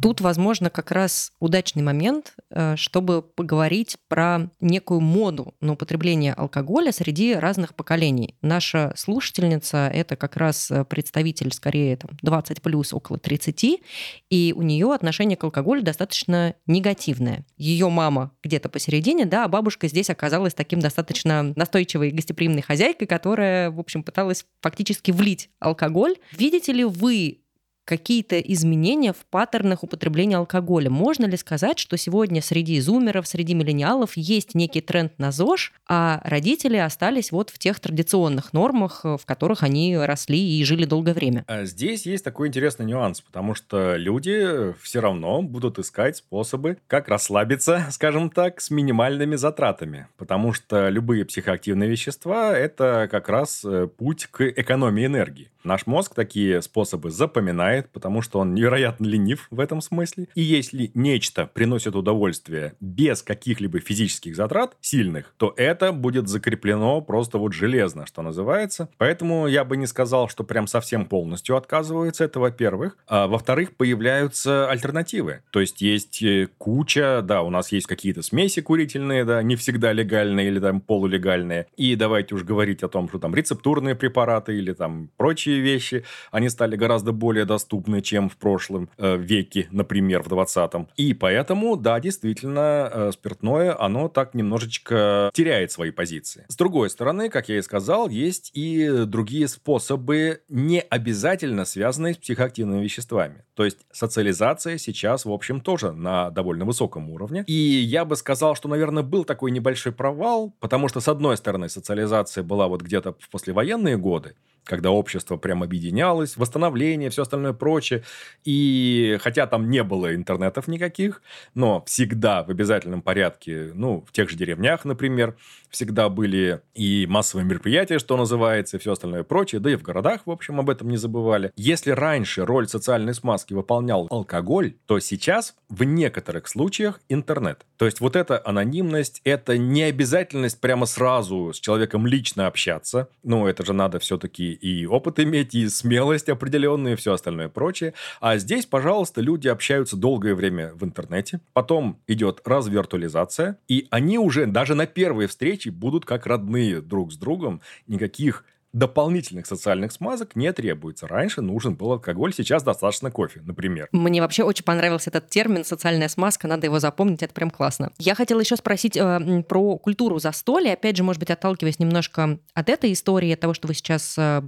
[0.04, 6.92] Тут, возможно, как раз удачный момент, э, чтобы поговорить про некую моду на употребление алкоголя
[6.92, 8.36] среди разных поколений.
[8.42, 13.80] Наша слушательница— это как раз представитель, скорее, там, 20 плюс, около 30,
[14.28, 17.46] и у нее отношение к алкоголю достаточно негативное.
[17.56, 23.70] Ее мама где-то посередине, да, а бабушка здесь оказалась таким достаточно настойчивой гостеприимной хозяйкой, которая,
[23.70, 26.16] в общем, пыталась фактически влить алкоголь.
[26.30, 27.38] Видите ли вы
[27.84, 30.90] какие-то изменения в паттернах употребления алкоголя.
[30.90, 36.20] Можно ли сказать, что сегодня среди зумеров, среди миллениалов есть некий тренд на ЗОЖ, а
[36.24, 41.14] родители остались вот в тех традиционных нормах, э, в которых они росли и жили долгое
[41.14, 41.44] время?
[41.46, 47.08] А здесь есть такой интересный нюанс, потому что люди все равно будут искать способы, как
[47.08, 53.86] расслабиться, скажем так, с минимальными затратами, потому что любые психоактивные вещества– это как раз э,
[53.86, 55.50] путь к экономии энергии.
[55.64, 60.28] Наш мозг такие способы запоминает, потому что он невероятно ленив в этом смысле.
[60.34, 67.38] И если нечто приносит удовольствие без каких-либо физических затрат сильных, то это будет закреплено просто
[67.38, 68.90] вот железно, что называется.
[68.98, 72.98] Поэтому я бы не сказал, что прям совсем полностью отказывается, это во-первых.
[73.06, 75.42] А во-вторых, появляются альтернативы.
[75.50, 79.92] То есть есть э, куча, да, у нас есть какие-то смеси курительные, да, не всегда
[79.92, 81.68] легальные или там полулегальные.
[81.78, 86.04] И давайте уж говорить о том, что там рецептурные препараты или там прочие прочие вещи,
[86.30, 90.88] они стали гораздо более доступны, чем в прошлом э, веке, например, в 20-м.
[90.96, 96.44] И поэтому, да, действительно, э, спиртное, оно так немножечко теряет свои позиции.
[96.48, 102.16] С другой стороны, как я и сказал, есть и другие способы, не обязательно связанные с
[102.16, 103.44] психоактивными веществами.
[103.54, 107.44] То есть социализация сейчас, в общем, тоже на довольно высоком уровне.
[107.46, 111.68] И я бы сказал, что, наверное, был такой небольшой провал, потому что, с одной стороны,
[111.68, 118.02] социализация была вот где-то в послевоенные годы, когда общество прям объединялось, восстановление, все остальное прочее.
[118.44, 121.22] И хотя там не было интернетов никаких,
[121.54, 125.36] но всегда в обязательном порядке, ну, в тех же деревнях, например,
[125.70, 130.22] всегда были и массовые мероприятия, что называется, и все остальное прочее, да и в городах,
[130.24, 131.52] в общем, об этом не забывали.
[131.56, 137.66] Если раньше роль социальной смазки выполнял алкоголь, то сейчас в некоторых случаях интернет.
[137.76, 143.46] То есть вот эта анонимность, это не обязательность прямо сразу с человеком лично общаться, ну,
[143.46, 147.94] это же надо все-таки и опыт иметь, и смелость определенную, и все остальное прочее.
[148.20, 154.46] А здесь, пожалуйста, люди общаются долгое время в интернете, потом идет развиртуализация, и они уже
[154.46, 160.52] даже на первой встрече будут как родные друг с другом, никаких дополнительных социальных смазок не
[160.52, 161.06] требуется.
[161.06, 163.88] Раньше нужен был алкоголь, сейчас достаточно кофе, например.
[163.92, 167.92] Мне вообще очень понравился этот термин «социальная смазка», надо его запомнить, это прям классно.
[167.98, 172.68] Я хотела еще спросить э, про культуру застолья, опять же, может быть, отталкиваясь немножко от
[172.68, 174.42] этой истории, от того, что вы сейчас э,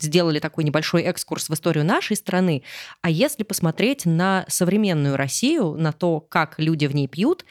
[0.00, 2.62] сделали такой небольшой экскурс в историю нашей страны,
[3.02, 7.44] а если посмотреть на современную Россию, на то, как люди в ней пьют,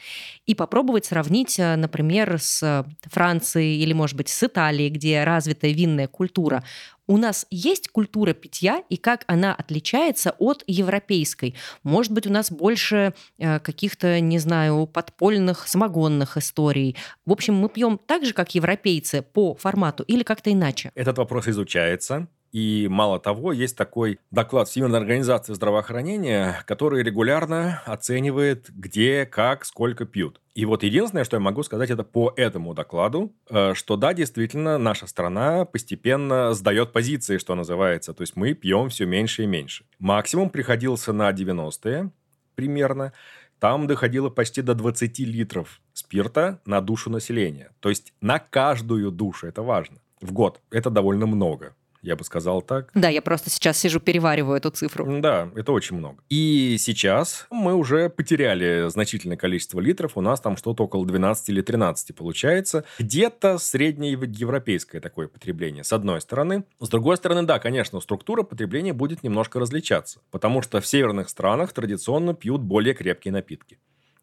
[0.46, 6.05] и попробовать сравнить, э, например, с Францией или, может быть, с Италией, где развитая винная
[6.06, 6.62] определенная культура.
[7.08, 11.54] У нас есть культура питья, и как она отличается от европейской?
[11.84, 16.96] Может быть, у нас больше э, каких-то, не знаю, подпольных самогонных историй.
[17.24, 20.90] В общем, мы пьем так же, как европейцы по формату или как-то иначе?
[20.96, 22.26] Этот вопрос изучается.
[22.56, 30.06] И мало того, есть такой доклад Всемирной организации здравоохранения, который регулярно оценивает, где, как, сколько
[30.06, 30.40] пьют.
[30.54, 34.78] И вот единственное, что я могу сказать, это по этому докладу, э, что да, действительно,
[34.78, 38.14] наша страна постепенно сдает позиции, что называется.
[38.14, 39.84] То есть мы пьем все меньше и меньше.
[39.98, 42.10] Максимум приходился на 90-е
[42.54, 43.12] примерно.
[43.58, 47.72] Там доходило почти до 20 литров спирта на душу населения.
[47.80, 50.62] То есть на каждую душу, это важно, в год.
[50.70, 51.74] Это довольно много
[52.06, 52.90] я бы сказал так.
[52.94, 55.20] Да, я просто сейчас сижу, перевариваю эту цифру.
[55.20, 56.22] Да, это очень много.
[56.28, 61.60] И сейчас мы уже потеряли значительное количество литров, у нас там что-то около 12 или
[61.60, 62.84] 13 получается.
[62.98, 66.64] Где-то среднее европейское такое потребление, с одной стороны.
[66.80, 71.72] С другой стороны, да, конечно, структура потребления будет немножко различаться, потому что в северных странах
[71.72, 73.78] традиционно пьют более крепкие напитки.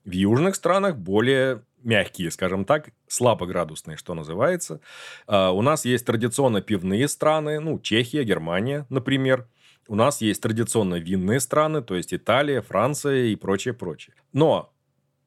[0.05, 4.79] В южных странах более мягкие, скажем так, слабоградусные, что называется.
[5.27, 9.47] А, у нас есть традиционно пивные страны, ну, Чехия, Германия, например.
[9.87, 14.15] У нас есть традиционно винные страны, то есть Италия, Франция и прочее, прочее.
[14.31, 14.73] Но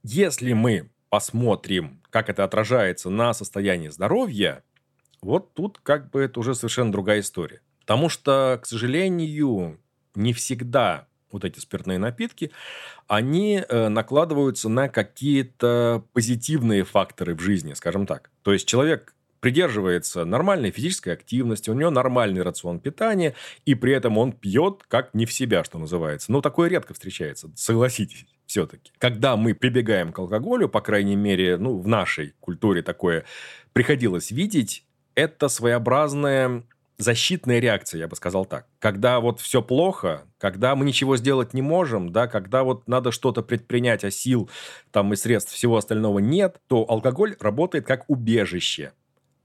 [0.03, 4.65] если мы посмотрим, как это отражается на состоянии здоровья,
[5.21, 7.61] вот тут как бы это уже совершенно другая история.
[7.81, 9.79] Потому что, к сожалению,
[10.15, 12.51] не всегда вот эти спиртные напитки,
[13.09, 18.31] они э, накладываются на какие-то позитивные факторы в жизни, скажем так.
[18.43, 23.35] То есть человек придерживается нормальной физической активности, у него нормальный рацион питания,
[23.65, 26.33] и при этом он пьет как не в себя, что называется.
[26.33, 28.93] Ну, такое редко встречается, согласитесь все-таки.
[28.99, 33.25] Когда мы прибегаем к алкоголю, по крайней мере, ну, в нашей культуре такое
[33.73, 34.85] приходилось видеть,
[35.15, 36.65] это своеобразная
[36.99, 38.67] защитная реакция, я бы сказал так.
[38.79, 43.43] Когда вот все плохо, когда мы ничего сделать не можем, да, когда вот надо что-то
[43.43, 44.51] предпринять, а сил
[44.91, 48.93] там и средств всего остального нет, то алкоголь работает как убежище.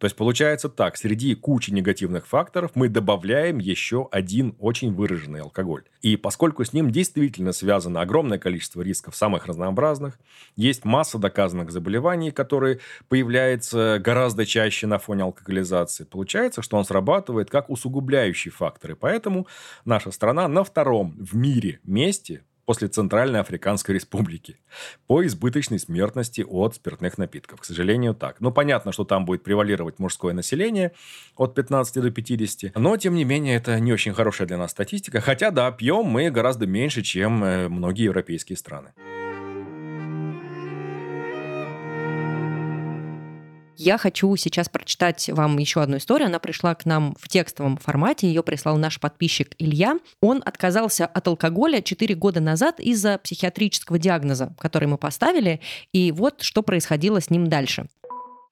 [0.01, 5.83] То есть получается так, среди кучи негативных факторов мы добавляем еще один очень выраженный алкоголь.
[6.01, 10.19] И поскольку с ним действительно связано огромное количество рисков самых разнообразных,
[10.55, 17.51] есть масса доказанных заболеваний, которые появляются гораздо чаще на фоне алкоголизации, получается, что он срабатывает
[17.51, 18.93] как усугубляющий фактор.
[18.93, 19.45] И поэтому
[19.85, 24.57] наша страна на втором в мире месте после Центральной Африканской Республики
[25.07, 27.61] по избыточной смертности от спиртных напитков.
[27.61, 28.39] К сожалению, так.
[28.39, 30.91] Ну, понятно, что там будет превалировать мужское население
[31.35, 35.21] от 15 до 50, но, тем не менее, это не очень хорошая для нас статистика.
[35.21, 38.93] Хотя, да, пьем мы гораздо меньше, чем э, многие европейские страны.
[43.83, 46.27] Я хочу сейчас прочитать вам еще одну историю.
[46.27, 48.27] Она пришла к нам в текстовом формате.
[48.27, 49.97] Ее прислал наш подписчик Илья.
[50.21, 55.61] Он отказался от алкоголя 4 года назад из-за психиатрического диагноза, который мы поставили.
[55.93, 57.87] И вот что происходило с ним дальше.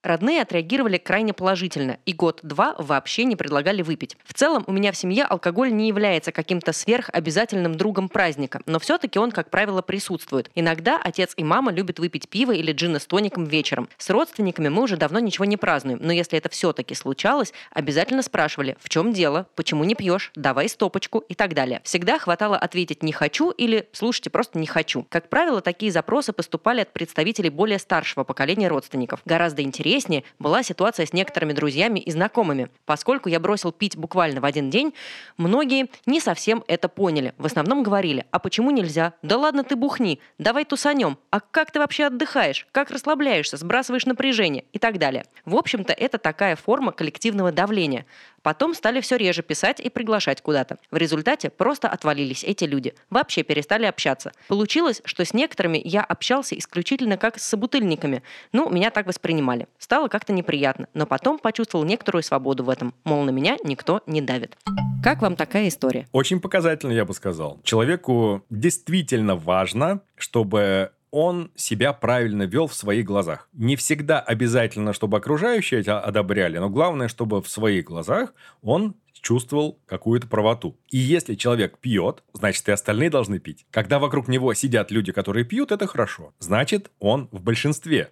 [0.01, 4.15] Родные отреагировали крайне положительно, и год-два вообще не предлагали выпить.
[4.23, 9.19] В целом, у меня в семье алкоголь не является каким-то сверхобязательным другом праздника, но все-таки
[9.19, 10.51] он, как правило, присутствует.
[10.55, 13.89] Иногда отец и мама любят выпить пиво или джина с тоником вечером.
[13.97, 18.77] С родственниками мы уже давно ничего не празднуем, но если это все-таки случалось, обязательно спрашивали,
[18.79, 21.81] в чем дело, почему не пьешь, давай стопочку и так далее.
[21.83, 25.05] Всегда хватало ответить «не хочу» или «слушайте, просто не хочу».
[25.09, 29.19] Как правило, такие запросы поступали от представителей более старшего поколения родственников.
[29.25, 32.69] Гораздо интереснее интереснее была ситуация с некоторыми друзьями и знакомыми.
[32.85, 34.93] Поскольку я бросил пить буквально в один день,
[35.37, 37.33] многие не совсем это поняли.
[37.37, 39.13] В основном говорили, а почему нельзя?
[39.23, 41.17] Да ладно ты бухни, давай тусанем.
[41.31, 42.67] А как ты вообще отдыхаешь?
[42.71, 45.25] Как расслабляешься, сбрасываешь напряжение и так далее.
[45.45, 48.05] В общем-то, это такая форма коллективного давления.
[48.41, 50.77] Потом стали все реже писать и приглашать куда-то.
[50.91, 52.93] В результате просто отвалились эти люди.
[53.09, 54.31] Вообще перестали общаться.
[54.47, 58.23] Получилось, что с некоторыми я общался исключительно как с собутыльниками.
[58.53, 59.67] Ну, меня так воспринимали.
[59.79, 62.93] Стало как-то неприятно, но потом почувствовал некоторую свободу в этом.
[63.05, 64.57] Мол, на меня никто не давит.
[65.01, 66.05] Как вам такая история?
[66.11, 67.61] Очень показательно, я бы сказал.
[67.63, 73.47] Человеку действительно важно, чтобы он себя правильно вел в своих глазах.
[73.53, 79.79] Не всегда обязательно, чтобы окружающие это одобряли, но главное, чтобы в своих глазах он чувствовал
[79.85, 80.77] какую-то правоту.
[80.89, 83.65] И если человек пьет, значит и остальные должны пить.
[83.71, 86.33] Когда вокруг него сидят люди, которые пьют, это хорошо.
[86.39, 88.11] Значит, он в большинстве.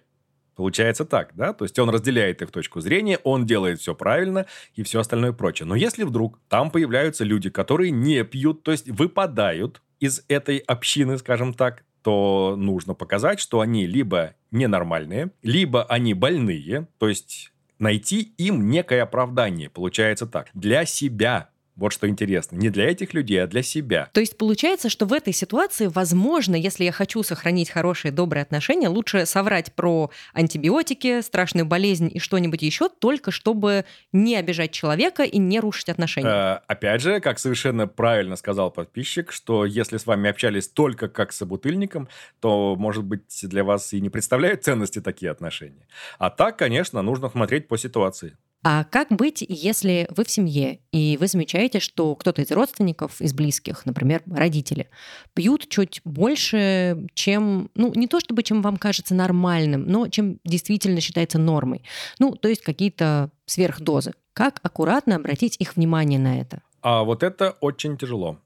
[0.58, 1.52] Получается так, да?
[1.52, 5.68] То есть он разделяет их точку зрения, он делает все правильно и все остальное прочее.
[5.68, 11.16] Но если вдруг там появляются люди, которые не пьют, то есть выпадают из этой общины,
[11.18, 18.34] скажем так, то нужно показать, что они либо ненормальные, либо они больные, то есть найти
[18.36, 22.56] им некое оправдание, получается так, для себя, вот что интересно.
[22.56, 24.10] Не для этих людей, а для себя.
[24.12, 28.88] То есть получается, что в этой ситуации, возможно, если я хочу сохранить хорошие, добрые отношения,
[28.88, 35.38] лучше соврать про антибиотики, страшную болезнь и что-нибудь еще, только чтобы не обижать человека и
[35.38, 36.28] не рушить отношения.
[36.28, 41.32] Э, опять же, как совершенно правильно сказал подписчик, что если с вами общались только как
[41.32, 42.08] с собутыльником,
[42.40, 45.86] то, может быть, для вас и не представляют ценности такие отношения.
[46.18, 48.36] А так, конечно, нужно смотреть по ситуации.
[48.64, 53.32] А как быть, если вы в семье, и вы замечаете, что кто-то из родственников, из
[53.32, 54.88] близких, например, родители,
[55.34, 61.00] пьют чуть больше, чем, ну, не то чтобы, чем вам кажется нормальным, но чем действительно
[61.00, 61.82] считается нормой.
[62.18, 64.14] Ну, то есть какие-то сверхдозы.
[64.32, 66.62] Как аккуратно обратить их внимание на это?
[66.82, 68.38] А вот это очень тяжело.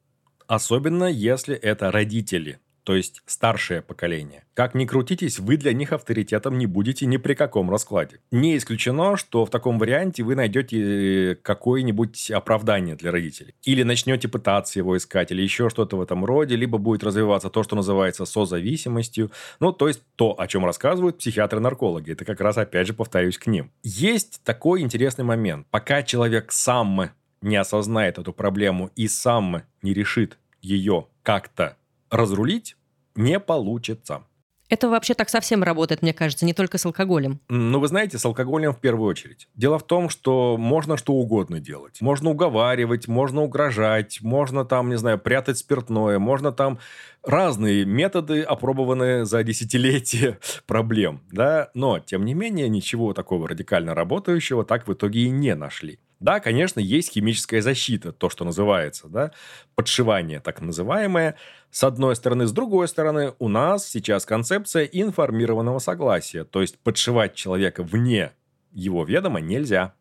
[0.46, 4.44] Особенно если это родители то есть старшее поколение.
[4.54, 8.18] Как ни крутитесь, вы для них авторитетом не будете ни при каком раскладе.
[8.30, 13.54] Не исключено, что в таком варианте вы найдете какое-нибудь оправдание для родителей.
[13.62, 17.62] Или начнете пытаться его искать, или еще что-то в этом роде, либо будет развиваться то,
[17.62, 19.30] что называется созависимостью,
[19.60, 22.12] ну, то есть то, о чем рассказывают психиатры-наркологи.
[22.12, 23.70] Это как раз, опять же, повторюсь к ним.
[23.82, 25.66] Есть такой интересный момент.
[25.70, 27.10] Пока человек сам
[27.40, 31.76] не осознает эту проблему и сам не решит ее как-то
[32.12, 32.76] разрулить
[33.16, 34.22] не получится.
[34.68, 37.40] Это вообще так совсем работает, мне кажется, не только с алкоголем.
[37.50, 39.46] Ну, вы знаете, с алкоголем в первую очередь.
[39.54, 42.00] Дело в том, что можно что угодно делать.
[42.00, 46.78] Можно уговаривать, можно угрожать, можно там, не знаю, прятать спиртное, можно там
[47.22, 54.64] разные методы, опробованные за десятилетия проблем, да, но, тем не менее, ничего такого радикально работающего
[54.64, 55.98] так в итоге и не нашли.
[56.22, 59.32] Да, конечно, есть химическая защита, то, что называется, да,
[59.74, 61.34] подшивание так называемое.
[61.72, 67.34] С одной стороны, с другой стороны, у нас сейчас концепция информированного согласия, то есть подшивать
[67.34, 68.30] человека вне
[68.70, 69.94] его ведома нельзя.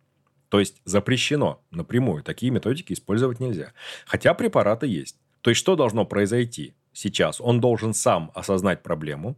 [0.50, 2.24] То есть запрещено напрямую.
[2.24, 3.74] Такие методики использовать нельзя.
[4.06, 5.18] Хотя препараты есть.
[5.42, 7.42] То есть что должно произойти сейчас?
[7.42, 9.38] Он должен сам осознать проблему,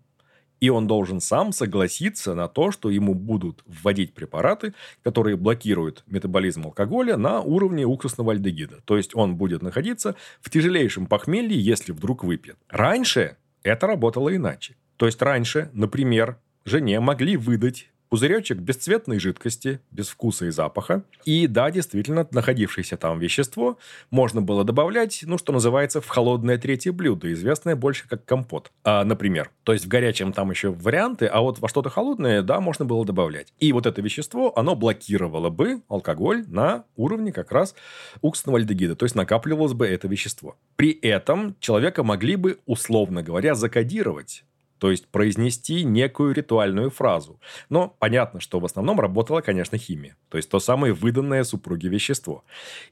[0.63, 6.67] и он должен сам согласиться на то, что ему будут вводить препараты, которые блокируют метаболизм
[6.67, 8.79] алкоголя на уровне уксусного альдегида.
[8.85, 12.55] То есть он будет находиться в тяжелейшем похмелье, если вдруг выпьет.
[12.69, 14.77] Раньше это работало иначе.
[14.95, 21.01] То есть раньше, например, жене могли выдать пузыречек бесцветной жидкости, без вкуса и запаха.
[21.25, 23.79] И да, действительно, находившееся там вещество
[24.11, 29.03] можно было добавлять, ну, что называется, в холодное третье блюдо, известное больше как компот, а,
[29.03, 29.49] например.
[29.63, 33.03] То есть в горячем там еще варианты, а вот во что-то холодное, да, можно было
[33.03, 33.51] добавлять.
[33.57, 37.73] И вот это вещество, оно блокировало бы алкоголь на уровне как раз
[38.21, 40.55] уксусного альдегида, то есть накапливалось бы это вещество.
[40.75, 44.43] При этом человека могли бы, условно говоря, закодировать
[44.77, 47.39] то есть произнести некую ритуальную фразу.
[47.69, 52.43] Но понятно, что в основном работала, конечно, химия, то есть то самое выданное супруге вещество.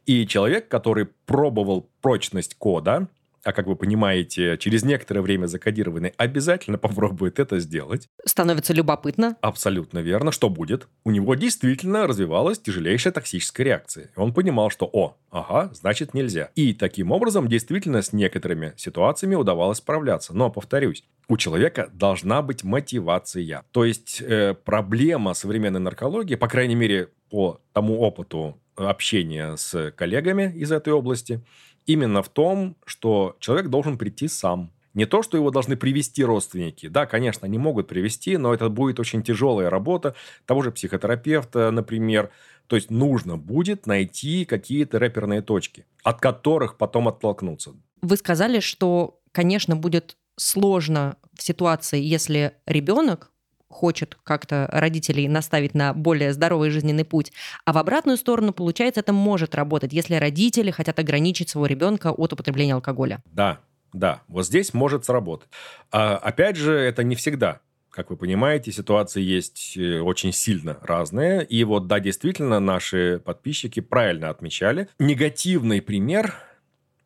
[0.05, 3.07] И человек, который пробовал прочность кода,
[3.43, 8.07] а как вы понимаете, через некоторое время закодированный, обязательно попробует это сделать.
[8.25, 9.37] Становится любопытно.
[9.41, 10.31] Абсолютно верно.
[10.31, 10.87] Что будет?
[11.03, 14.11] У него действительно развивалась тяжелейшая токсическая реакция.
[14.15, 16.49] Он понимал, что, о, ага, значит нельзя.
[16.55, 20.33] И таким образом действительно с некоторыми ситуациями удавалось справляться.
[20.35, 23.63] Но, повторюсь, у человека должна быть мотивация.
[23.71, 30.51] То есть э, проблема современной наркологии, по крайней мере, по тому опыту общения с коллегами
[30.55, 31.41] из этой области,
[31.85, 34.71] именно в том, что человек должен прийти сам.
[34.93, 36.87] Не то, что его должны привести родственники.
[36.87, 40.15] Да, конечно, они могут привести, но это будет очень тяжелая работа
[40.45, 42.29] того же психотерапевта, например.
[42.67, 47.73] То есть нужно будет найти какие-то рэперные точки, от которых потом оттолкнуться.
[48.01, 53.30] Вы сказали, что, конечно, будет сложно в ситуации, если ребенок
[53.71, 57.31] хочет как-то родителей наставить на более здоровый жизненный путь.
[57.65, 62.33] А в обратную сторону, получается, это может работать, если родители хотят ограничить своего ребенка от
[62.33, 63.23] употребления алкоголя.
[63.25, 63.59] Да,
[63.93, 65.49] да, вот здесь может сработать.
[65.91, 67.61] А, опять же, это не всегда.
[67.89, 71.43] Как вы понимаете, ситуации есть э, очень сильно разные.
[71.43, 74.87] И вот, да, действительно, наши подписчики правильно отмечали.
[74.97, 76.35] Негативный пример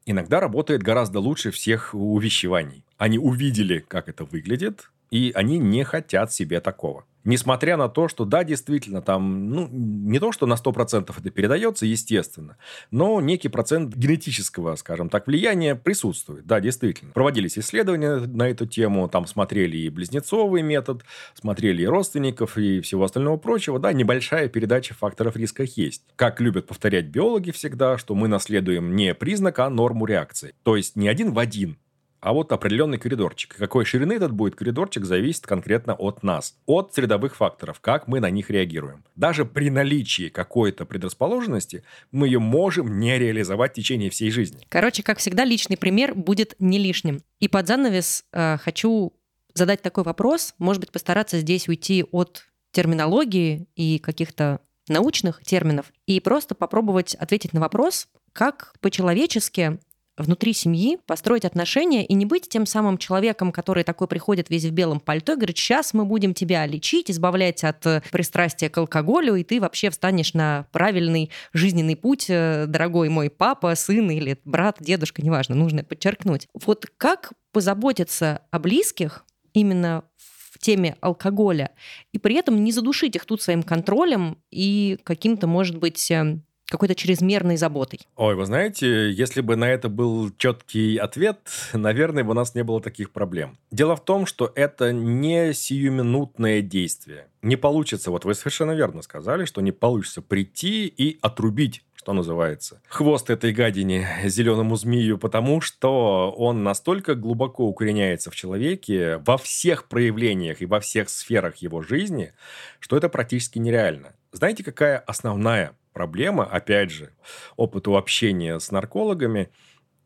[0.06, 2.86] иногда работает гораздо лучше всех увещеваний.
[2.98, 7.06] Они увидели, как это выглядит, и они не хотят себе такого.
[7.26, 11.88] Несмотря на то, что да, действительно, там, ну, не то, что на 100% это передается,
[11.88, 12.58] естественно,
[12.92, 16.46] но некий процент генетического, скажем так, влияния присутствует.
[16.46, 17.14] Да, действительно.
[17.14, 21.04] Проводились исследования на эту тему, там смотрели и близнецовый метод,
[21.34, 23.80] смотрели и родственников, и всего остального прочего.
[23.80, 26.04] Да, небольшая передача факторов риска есть.
[26.16, 30.54] Как любят повторять биологи всегда, что мы наследуем не признак, а норму реакции.
[30.62, 31.78] То есть не один в один
[32.26, 33.56] а вот определенный коридорчик.
[33.56, 38.32] Какой ширины этот будет коридорчик, зависит конкретно от нас, от средовых факторов, как мы на
[38.32, 39.04] них реагируем.
[39.16, 44.66] Даже при наличии какой-то предрасположенности мы ее можем не реализовать в течение всей жизни.
[44.70, 47.22] Короче, как всегда, личный пример будет не лишним.
[47.40, 49.14] И под занавес э, хочу
[49.54, 56.20] задать такой вопрос, может быть, постараться здесь уйти от терминологии и каких-то научных терминов и
[56.20, 59.78] просто попробовать ответить на вопрос, как по-человечески
[60.18, 64.72] внутри семьи построить отношения и не быть тем самым человеком, который такой приходит весь в
[64.72, 69.36] белом пальто и говорит, сейчас мы будем тебя лечить, избавлять от э, пристрастия к алкоголю,
[69.36, 74.78] и ты вообще встанешь на правильный жизненный путь, э, дорогой мой папа, сын или брат,
[74.80, 76.48] дедушка, неважно, нужно подчеркнуть.
[76.54, 80.04] Вот как позаботиться о близких именно
[80.52, 81.72] в теме алкоголя
[82.14, 86.96] и при этом не задушить их тут своим контролем и каким-то, может быть, эм, какой-то
[86.96, 88.00] чрезмерной заботой?
[88.16, 91.40] Ой, вы знаете, если бы на это был четкий ответ,
[91.74, 93.58] наверное, бы у нас не было таких проблем.
[93.72, 97.28] Дело в том, что это не сиюминутное действие.
[97.42, 102.84] Не получится, вот вы совершенно верно сказали, что не получится прийти и отрубить что называется,
[102.88, 109.88] хвост этой гадине зеленому змею, потому что он настолько глубоко укореняется в человеке во всех
[109.88, 112.34] проявлениях и во всех сферах его жизни,
[112.80, 114.14] что это практически нереально.
[114.32, 117.14] Знаете, какая основная проблема, опять же,
[117.56, 119.50] опыту общения с наркологами,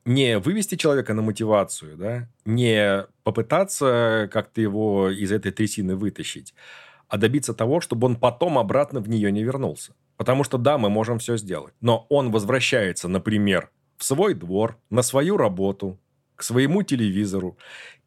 [0.06, 6.54] не вывести человека на мотивацию, да, не попытаться как-то его из этой трясины вытащить,
[7.08, 9.94] а добиться того, чтобы он потом обратно в нее не вернулся.
[10.16, 15.02] Потому что да, мы можем все сделать, но он возвращается, например, в свой двор, на
[15.02, 16.00] свою работу,
[16.36, 17.58] к своему телевизору,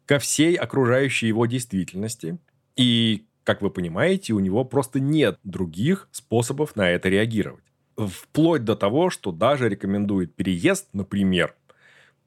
[0.05, 2.37] ко всей окружающей его действительности.
[2.77, 7.72] И, как вы понимаете, у него просто нет других способов на это реагировать.
[7.97, 11.55] Вплоть до того, что даже рекомендует переезд, например,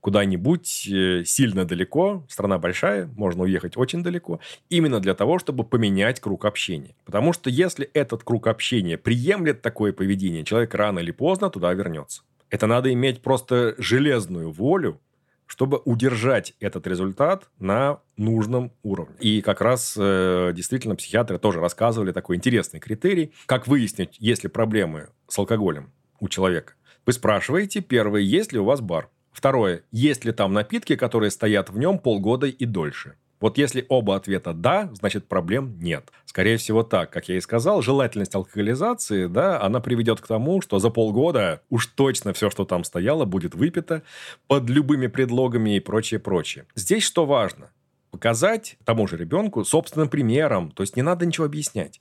[0.01, 4.39] куда-нибудь э, сильно далеко, страна большая, можно уехать очень далеко,
[4.71, 6.95] именно для того, чтобы поменять круг общения.
[7.05, 12.23] Потому что если этот круг общения приемлет такое поведение, человек рано или поздно туда вернется.
[12.51, 15.01] Это надо иметь просто железную волю,
[15.47, 19.17] чтобы удержать этот результат на нужном уровне.
[19.21, 24.51] И как раз э, действительно психиатры тоже рассказывали такой интересный критерий, как выяснить, есть ли
[24.51, 26.75] проблемы с алкоголем у человека.
[27.05, 29.09] Вы спрашиваете, первое, есть ли у вас бар?
[29.33, 33.15] Второе, есть ли там напитки, которые стоят в нем полгода и дольше?
[33.41, 36.11] Вот если оба ответа «да», значит проблем нет.
[36.25, 40.79] Скорее всего так, как я и сказал, желательность алкоголизации, да, она приведет к тому, что
[40.79, 44.03] за полгода уж точно все, что там стояло, будет выпито
[44.47, 46.67] под любыми предлогами и прочее, прочее.
[46.75, 47.71] Здесь что важно?
[48.11, 52.01] Показать тому же ребенку собственным примером, то есть не надо ничего объяснять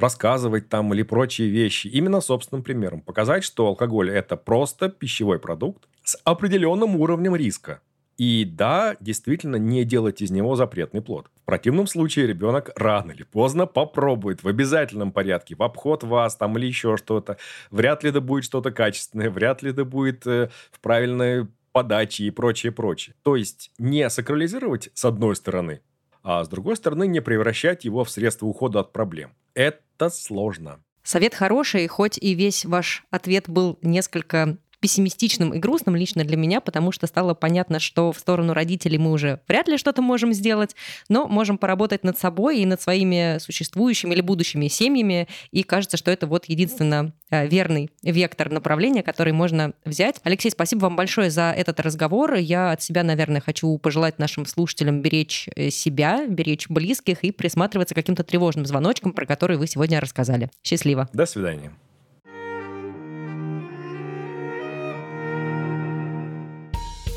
[0.00, 3.02] рассказывать там или прочие вещи, именно собственным примером.
[3.02, 7.80] Показать, что алкоголь– это просто пищевой продукт с определенным уровнем риска.
[8.20, 11.30] И да, действительно, не делать из него запретный плод.
[11.42, 16.58] В противном случае ребенок рано или поздно попробует в обязательном порядке, в обход вас там
[16.58, 17.38] или еще что-то.
[17.70, 22.30] Вряд ли это будет что-то качественное, вряд ли это будет э, в правильной подаче и
[22.30, 23.16] прочее, прочее.
[23.22, 25.80] То есть не сакрализировать с одной стороны,
[26.22, 29.32] а с другой стороны не превращать его в средство ухода от проблем.
[29.54, 30.84] Это сложно.
[31.02, 36.60] Совет хороший, хоть и весь ваш ответ был несколько пессимистичным и грустным лично для меня,
[36.60, 40.74] потому что стало понятно, что в сторону родителей мы уже вряд ли что-то можем сделать,
[41.08, 45.28] но можем поработать над собой и над своими существующими или будущими семьями.
[45.50, 50.20] И кажется, что это вот единственно э, верный вектор направления, который можно взять.
[50.24, 52.34] Алексей, спасибо вам большое за этот разговор.
[52.34, 57.94] Я от себя, наверное, хочу пожелать нашим слушателям беречь э, себя, беречь близких и присматриваться
[57.94, 60.50] к каким-то тревожным звоночкам, про которые вы сегодня рассказали.
[60.62, 61.08] Счастливо.
[61.12, 61.72] До свидания.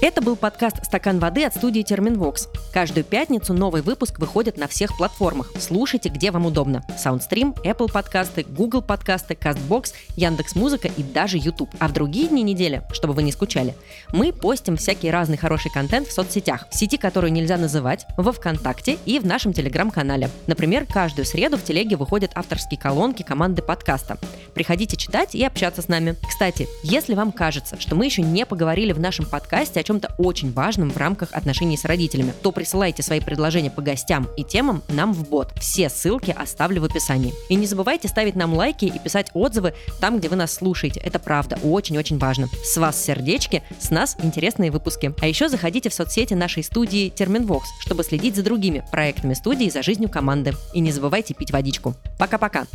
[0.03, 2.49] Это был подкаст «Стакан воды» от студии «Терминвокс».
[2.73, 5.53] Каждую пятницу новый выпуск выходит на всех платформах.
[5.57, 6.83] Слушайте, где вам удобно.
[7.01, 11.69] Soundstream, Apple подкасты, Google подкасты, CastBox, Яндекс.Музыка и даже YouTube.
[11.79, 13.75] А в другие дни недели, чтобы вы не скучали,
[14.11, 16.67] мы постим всякий разный хороший контент в соцсетях.
[16.69, 20.29] В сети, которую нельзя называть, во ВКонтакте и в нашем Телеграм-канале.
[20.47, 24.17] Например, каждую среду в телеге выходят авторские колонки команды подкаста.
[24.53, 26.17] Приходите читать и общаться с нами.
[26.27, 30.51] Кстати, если вам кажется, что мы еще не поговорили в нашем подкасте о чем-то очень
[30.51, 35.13] важном в рамках отношений с родителями, то присылайте свои предложения по гостям и темам нам
[35.13, 35.51] в бот.
[35.59, 37.31] Все ссылки оставлю в описании.
[37.47, 40.99] И не забывайте ставить нам лайки и писать отзывы там, где вы нас слушаете.
[40.99, 42.47] Это правда очень-очень важно.
[42.63, 45.13] С вас сердечки, с нас интересные выпуски.
[45.21, 49.83] А еще заходите в соцсети нашей студии Терминвокс, чтобы следить за другими проектами студии за
[49.83, 50.53] жизнью команды.
[50.73, 51.93] И не забывайте пить водичку.
[52.17, 52.65] Пока-пока!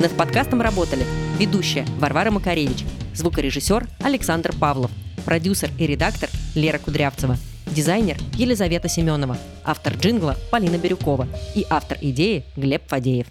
[0.00, 1.04] Над подкастом работали
[1.40, 2.84] ведущая Варвара Макаревич,
[3.14, 4.92] звукорежиссер Александр Павлов,
[5.24, 7.36] продюсер и редактор Лера Кудрявцева,
[7.66, 11.26] дизайнер Елизавета Семенова, автор джингла Полина Бирюкова
[11.56, 13.26] и автор идеи Глеб Фадеев.